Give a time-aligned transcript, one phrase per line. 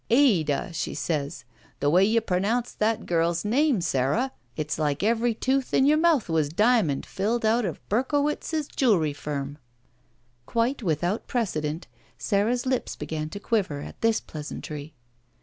[0.09, 1.45] "Ada!" she says.
[1.79, 6.27] "The way you pronoimce that girl's name, Sara, it's like every tooth in your mouth
[6.27, 9.59] was diamond filled out of Berkowitz's jewelry firm."
[10.47, 11.85] Quite without precedent
[12.17, 14.95] Sara's lips began to quiver at this pleasantry.